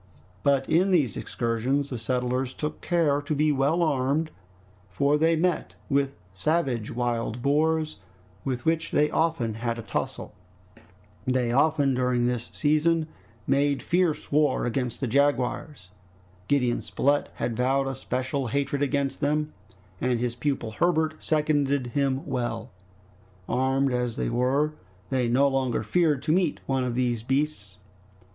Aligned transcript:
But 0.41 0.67
in 0.67 0.89
these 0.89 1.15
excursions 1.15 1.91
the 1.91 1.97
settlers 1.99 2.55
took 2.55 2.81
care 2.81 3.21
to 3.21 3.35
be 3.35 3.51
well 3.51 3.83
armed, 3.83 4.31
for 4.89 5.15
they 5.15 5.35
met 5.35 5.75
with 5.91 6.15
savage 6.33 6.89
wild 6.89 7.43
boars, 7.43 7.97
with 8.43 8.65
which 8.65 8.89
they 8.89 9.11
often 9.11 9.53
had 9.53 9.77
a 9.77 9.83
tussle. 9.83 10.33
They 11.27 11.51
also, 11.51 11.85
during 11.85 12.25
this 12.25 12.49
season, 12.51 13.09
made 13.45 13.83
fierce 13.83 14.31
war 14.31 14.65
against 14.65 15.01
the 15.01 15.07
jaguars. 15.07 15.91
Gideon 16.47 16.81
Spilett 16.81 17.29
had 17.35 17.55
vowed 17.55 17.85
a 17.85 17.93
special 17.93 18.47
hatred 18.47 18.81
against 18.81 19.21
them, 19.21 19.53
and 20.01 20.19
his 20.19 20.35
pupil 20.35 20.71
Herbert 20.71 21.13
seconded 21.23 21.85
him 21.93 22.25
well. 22.25 22.71
Armed 23.47 23.93
as 23.93 24.15
they 24.15 24.29
were, 24.29 24.73
they 25.11 25.27
no 25.27 25.47
longer 25.47 25.83
feared 25.83 26.23
to 26.23 26.31
meet 26.31 26.59
one 26.65 26.83
of 26.83 26.95
those 26.95 27.21
beasts. 27.21 27.77